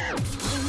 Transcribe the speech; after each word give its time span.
Yeah. 0.00 0.59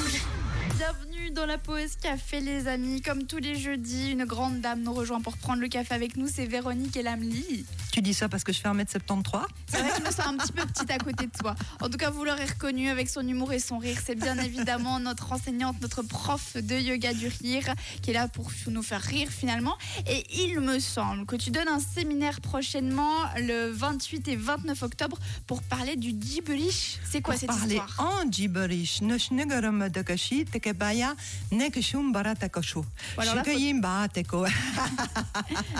Bienvenue 0.82 1.30
dans 1.30 1.46
la 1.46 1.60
pause 1.60 1.96
café 2.02 2.40
les 2.40 2.68
amis. 2.68 3.04
Comme 3.04 3.28
tous 3.28 3.38
les 3.38 3.54
jeudis, 3.54 4.14
une 4.14 4.26
grande 4.26 4.62
dame 4.62 4.82
nous 4.82 4.94
rejoint 4.94 5.22
pour 5.22 5.38
prendre 5.38 5.62
le 5.62 5.68
café 5.68 5.94
avec 5.94 6.18
nous, 6.18 6.28
c'est 6.28 6.48
Véronique 6.48 6.98
Elamli. 6.98 7.68
Tu 7.92 8.02
dis 8.02 8.16
ça 8.16 8.28
parce 8.28 8.44
que 8.44 8.52
je 8.52 8.60
fais 8.60 8.68
1m73 8.68 9.44
C'est 9.68 9.78
vrai 9.78 9.90
que 9.92 9.98
je 9.98 10.02
me 10.02 10.12
sens 10.12 10.26
un 10.26 10.38
petit 10.38 10.52
peu 10.52 10.66
petite 10.66 10.90
à 10.90 10.98
côté 10.98 11.28
de 11.28 11.32
toi. 11.40 11.56
En 11.82 11.90
tout 11.90 12.00
cas, 12.00 12.10
vous 12.10 12.24
l'aurez 12.24 12.46
reconnu 12.46 12.90
avec 12.90 13.10
son 13.10 13.22
humour 13.28 13.54
et 13.54 13.60
son 13.60 13.78
rire. 13.78 13.96
C'est 14.04 14.16
bien 14.16 14.36
évidemment 14.40 15.00
notre 15.00 15.32
enseignante, 15.32 15.80
notre 15.84 16.02
prof 16.02 16.56
de 16.58 16.76
yoga 16.76 17.14
du 17.14 17.28
rire 17.28 17.76
qui 18.02 18.10
est 18.10 18.14
là 18.14 18.28
pour 18.28 18.50
nous 18.68 18.82
faire 18.82 19.02
rire 19.02 19.30
finalement. 19.30 19.78
Et 20.08 20.26
il 20.44 20.62
me 20.62 20.80
semble 20.80 21.28
que 21.28 21.36
tu 21.36 21.52
donnes 21.52 21.68
un 21.68 21.80
séminaire 21.80 22.42
prochainement 22.42 23.14
le 23.38 23.70
28 23.70 24.30
et 24.30 24.36
29 24.36 24.82
octobre 24.82 25.20
pour 25.46 25.62
parler 25.62 25.96
du 25.96 26.16
gibberish. 26.20 26.98
C'est 27.08 27.22
quoi 27.22 27.36
Pour 27.36 27.42
cette 27.42 27.50
parler 27.50 27.76
histoire? 27.76 28.14
en 28.26 28.32
gibberish. 28.32 29.02
Nekeshum 31.52 32.12
baratakosho. 32.12 32.86
Voilà, 33.16 33.36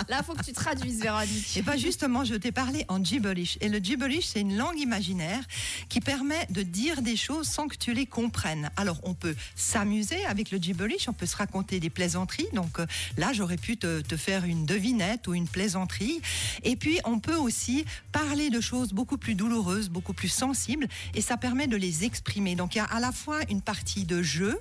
là, 0.08 0.22
faut- 0.22 0.34
que 0.34 0.42
tu 0.44 0.52
traduises, 0.52 1.00
Véronique. 1.02 1.56
Et 1.56 1.62
bien 1.62 1.76
justement, 1.76 2.24
je 2.24 2.34
t'ai 2.34 2.52
parlé 2.52 2.84
en 2.88 3.02
gibberish. 3.02 3.58
Et 3.60 3.68
le 3.68 3.78
gibberish, 3.78 4.26
c'est 4.26 4.40
une 4.40 4.56
langue 4.56 4.78
imaginaire 4.78 5.42
qui 5.88 6.00
permet 6.00 6.46
de 6.50 6.62
dire 6.62 7.02
des 7.02 7.16
choses 7.16 7.46
sans 7.48 7.68
que 7.68 7.76
tu 7.76 7.92
les 7.92 8.06
comprennes. 8.06 8.70
Alors, 8.76 8.98
on 9.04 9.14
peut 9.14 9.34
s'amuser 9.56 10.24
avec 10.24 10.50
le 10.50 10.58
gibberish, 10.58 11.08
on 11.08 11.12
peut 11.12 11.26
se 11.26 11.36
raconter 11.36 11.80
des 11.80 11.90
plaisanteries. 11.90 12.48
Donc 12.54 12.78
euh, 12.78 12.86
là, 13.18 13.32
j'aurais 13.32 13.56
pu 13.58 13.76
te, 13.76 14.00
te 14.00 14.16
faire 14.16 14.44
une 14.44 14.64
devinette 14.64 15.26
ou 15.28 15.34
une 15.34 15.48
plaisanterie. 15.48 16.20
Et 16.62 16.76
puis, 16.76 16.98
on 17.04 17.18
peut 17.18 17.36
aussi 17.36 17.84
parler 18.10 18.48
de 18.50 18.60
choses 18.60 18.92
beaucoup 18.92 19.18
plus 19.18 19.34
douloureuses, 19.34 19.88
beaucoup 19.90 20.12
plus 20.14 20.28
sensibles, 20.28 20.88
et 21.14 21.20
ça 21.20 21.36
permet 21.36 21.66
de 21.66 21.76
les 21.76 22.04
exprimer. 22.04 22.54
Donc, 22.54 22.74
il 22.74 22.78
y 22.78 22.80
a 22.80 22.84
à 22.84 23.00
la 23.00 23.12
fois 23.12 23.40
une 23.50 23.60
partie 23.60 24.04
de 24.04 24.22
jeu 24.22 24.58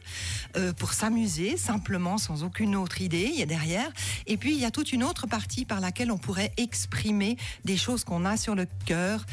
euh, 0.58 0.74
pour 0.74 0.94
s'amuser, 0.94 1.58
simplement, 1.58 2.18
sans 2.18 2.44
aucune 2.44 2.76
autre 2.76 3.02
idée, 3.02 3.30
il 3.34 3.40
y 3.40 3.44
a 3.44 3.46
derrière. 3.46 3.92
Et 4.28 4.38
puis, 4.38 4.54
il 4.54 4.60
y 4.60 4.66
a 4.66 4.72
toute 4.72 4.92
une 4.94 5.04
autre 5.04 5.28
partie 5.28 5.66
par 5.66 5.80
laquelle 5.80 6.12
on 6.12 6.18
pourrait 6.18 6.54
exprimer 6.58 7.38
des 7.66 7.78
choses 7.78 8.04
qu'on 8.04 8.26
a 8.26 8.38
sur 8.38 8.56
le 8.56 8.68
cœur, 8.86 9.26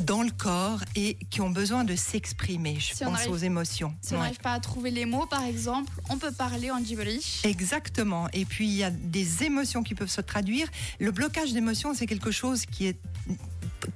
dans 0.00 0.22
le 0.22 0.30
corps, 0.30 0.80
et 0.96 1.16
qui 1.30 1.40
ont 1.40 1.50
besoin 1.50 1.84
de 1.84 1.96
s'exprimer. 1.96 2.76
Je 2.78 2.94
Si 2.94 3.04
pense 3.04 3.18
arrive- 3.20 3.30
aux 3.32 3.36
émotions. 3.36 3.94
Si 4.02 4.14
on 4.14 4.18
n'arrive 4.18 4.38
pas 4.38 4.52
à 4.52 4.60
trouver 4.60 4.90
les 4.90 5.06
mots, 5.06 5.26
par 5.26 5.44
exemple, 5.44 5.92
on 6.10 6.18
peut 6.18 6.30
parler 6.32 6.70
en 6.70 6.82
gibberish. 6.84 7.44
Exactement. 7.44 8.28
Et 8.32 8.44
puis 8.44 8.66
il 8.68 8.74
y 8.76 8.84
a 8.84 8.90
des 8.90 9.42
émotions 9.44 9.82
qui 9.82 9.94
peuvent 9.94 10.10
se 10.10 10.20
traduire. 10.20 10.68
Le 11.00 11.10
blocage 11.10 11.52
d'émotions, 11.52 11.94
c'est 11.94 12.06
quelque 12.06 12.30
chose 12.30 12.64
qui 12.66 12.86
est 12.86 12.98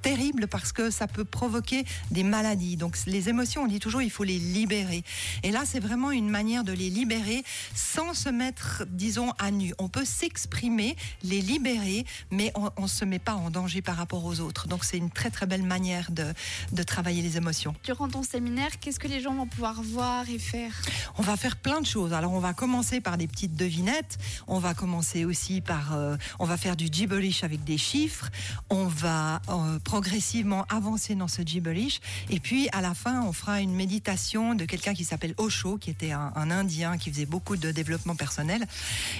terrible 0.01 0.47
parce 0.47 0.71
que 0.71 0.89
ça 0.89 1.07
peut 1.07 1.25
provoquer 1.25 1.85
des 2.11 2.23
maladies. 2.23 2.77
Donc 2.77 2.97
les 3.05 3.29
émotions, 3.29 3.63
on 3.63 3.67
dit 3.67 3.79
toujours, 3.79 4.01
il 4.01 4.09
faut 4.11 4.23
les 4.23 4.39
libérer. 4.39 5.03
Et 5.43 5.51
là, 5.51 5.63
c'est 5.65 5.79
vraiment 5.79 6.11
une 6.11 6.29
manière 6.29 6.63
de 6.63 6.71
les 6.71 6.89
libérer 6.89 7.43
sans 7.75 8.13
se 8.13 8.29
mettre, 8.29 8.83
disons, 8.89 9.31
à 9.39 9.51
nu. 9.51 9.73
On 9.79 9.89
peut 9.89 10.05
s'exprimer, 10.05 10.95
les 11.23 11.41
libérer, 11.41 12.05
mais 12.31 12.51
on 12.55 12.83
ne 12.83 12.87
se 12.87 13.05
met 13.05 13.19
pas 13.19 13.33
en 13.35 13.49
danger 13.49 13.81
par 13.81 13.97
rapport 13.97 14.25
aux 14.25 14.39
autres. 14.39 14.67
Donc 14.67 14.83
c'est 14.83 14.97
une 14.97 15.11
très 15.11 15.29
très 15.29 15.45
belle 15.45 15.63
manière 15.63 16.11
de, 16.11 16.25
de 16.71 16.83
travailler 16.83 17.21
les 17.21 17.37
émotions. 17.37 17.75
Durant 17.83 18.07
ton 18.07 18.23
séminaire, 18.23 18.79
qu'est-ce 18.79 18.99
que 18.99 19.07
les 19.07 19.21
gens 19.21 19.33
vont 19.33 19.47
pouvoir 19.47 19.81
voir 19.81 20.29
et 20.29 20.39
faire? 20.39 20.73
On 21.17 21.21
va 21.21 21.37
faire 21.37 21.57
plein 21.57 21.81
de 21.81 21.85
choses. 21.85 22.13
Alors, 22.13 22.33
on 22.33 22.39
va 22.39 22.53
commencer 22.53 23.01
par 23.01 23.17
des 23.17 23.27
petites 23.27 23.55
devinettes. 23.55 24.17
On 24.47 24.59
va 24.59 24.73
commencer 24.73 25.25
aussi 25.25 25.61
par. 25.61 25.93
euh, 25.93 26.15
on 26.39 26.45
va 26.45 26.57
faire 26.57 26.75
du 26.75 26.87
gibberish 26.91 27.43
avec 27.43 27.63
des 27.63 27.77
chiffres. 27.77 28.29
On 28.69 28.85
va 28.87 29.41
euh, 29.49 29.72
progressivement 29.79 30.65
avancer 30.69 31.15
dans 31.15 31.27
ce 31.27 31.41
gibberish. 31.41 31.99
Et 32.29 32.39
puis, 32.39 32.69
à 32.71 32.81
la 32.81 32.93
fin, 32.93 33.23
on 33.23 33.33
fera 33.33 33.61
une 33.61 33.73
méditation 33.73 34.55
de 34.55 34.65
quelqu'un 34.65 34.93
qui 34.93 35.03
s'appelle 35.03 35.33
Osho, 35.37 35.77
qui 35.77 35.89
était 35.89 36.11
un, 36.11 36.31
un 36.35 36.51
Indien 36.51 36.97
qui 36.97 37.11
faisait 37.11 37.25
beaucoup 37.25 37.57
de 37.57 37.71
développement 37.71 38.15
personnel. 38.15 38.65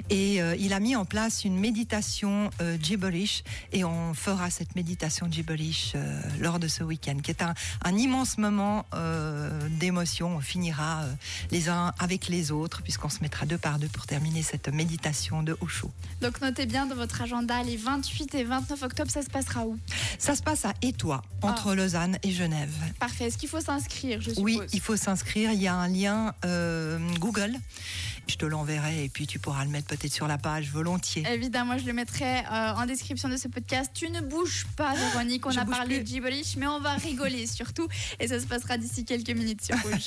Et 0.09 0.41
euh, 0.41 0.55
il 0.57 0.73
a 0.73 0.79
mis 0.79 0.95
en 0.95 1.05
place 1.05 1.45
une 1.45 1.57
méditation 1.57 2.49
euh, 2.61 2.77
gibberish. 2.81 3.43
Et 3.71 3.83
on 3.83 4.13
fera 4.13 4.49
cette 4.49 4.75
méditation 4.75 5.27
gibberish 5.29 5.93
euh, 5.95 6.21
lors 6.39 6.59
de 6.59 6.67
ce 6.67 6.83
week-end, 6.83 7.17
qui 7.21 7.31
est 7.31 7.41
un, 7.41 7.53
un 7.83 7.95
immense 7.95 8.37
moment 8.37 8.85
euh, 8.93 9.49
d'émotion. 9.69 10.35
On 10.37 10.41
finira 10.41 11.03
euh, 11.03 11.13
les 11.51 11.69
uns 11.69 11.93
avec 11.99 12.27
les 12.27 12.51
autres, 12.51 12.81
puisqu'on 12.81 13.09
se 13.09 13.21
mettra 13.21 13.45
deux 13.45 13.57
par 13.57 13.79
deux 13.79 13.87
pour 13.87 14.05
terminer 14.05 14.41
cette 14.41 14.67
méditation 14.69 15.43
de 15.43 15.57
Osho. 15.61 15.91
Donc 16.21 16.41
notez 16.41 16.65
bien 16.65 16.85
dans 16.85 16.95
votre 16.95 17.21
agenda 17.21 17.61
les 17.63 17.77
28 17.77 18.35
et 18.35 18.43
29 18.43 18.81
octobre, 18.83 19.11
ça 19.11 19.21
se 19.21 19.29
passera 19.29 19.65
où? 19.65 19.77
Ça 20.19 20.35
se 20.35 20.42
passe 20.43 20.65
à 20.65 20.73
Étoile, 20.81 21.21
entre 21.41 21.73
Lausanne 21.75 22.17
et 22.23 22.31
Genève. 22.31 22.71
Parfait. 22.99 23.25
Est-ce 23.25 23.37
qu'il 23.37 23.49
faut 23.49 23.61
s'inscrire, 23.61 24.21
je 24.21 24.31
Oui, 24.39 24.59
il 24.73 24.79
faut 24.81 24.95
s'inscrire. 24.97 25.51
Il 25.51 25.61
y 25.61 25.67
a 25.67 25.75
un 25.75 25.87
lien 25.87 26.33
euh, 26.45 26.99
Google. 27.19 27.53
Je 28.25 28.35
te 28.35 28.45
l'enverrai 28.45 29.03
et 29.03 29.09
puis 29.09 29.27
tu 29.27 29.37
pourras 29.37 29.65
le 29.65 29.69
mettre 29.69 29.87
peut-être 29.87 30.13
sur 30.13 30.27
la 30.27 30.37
page 30.37 30.69
volontiers. 30.71 31.25
Évidemment, 31.29 31.77
je 31.77 31.85
le 31.85 31.91
mettrai 31.91 32.39
euh, 32.39 32.73
en 32.75 32.85
description 32.85 33.27
de 33.27 33.35
ce 33.35 33.49
podcast. 33.49 33.91
Tu 33.93 34.09
ne 34.09 34.21
bouges 34.21 34.65
pas, 34.77 34.93
Véronique. 34.95 35.45
On 35.45 35.51
Je 35.51 35.59
a 35.59 35.65
parlé 35.65 35.97
plus. 35.97 36.03
de 36.03 36.07
gibberish, 36.07 36.55
mais 36.55 36.67
on 36.67 36.79
va 36.79 36.93
rigoler 36.93 37.47
surtout. 37.47 37.87
Et 38.21 38.29
ça 38.29 38.39
se 38.39 38.45
passera 38.45 38.77
d'ici 38.77 39.03
quelques 39.03 39.29
minutes 39.31 39.65
sur 39.65 39.75
Rouge. 39.83 40.05